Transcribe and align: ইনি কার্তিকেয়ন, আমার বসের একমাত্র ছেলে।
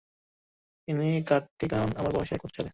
ইনি 0.87 1.09
কার্তিকেয়ন, 1.27 1.89
আমার 1.97 2.11
বসের 2.13 2.35
একমাত্র 2.35 2.55
ছেলে। 2.57 2.69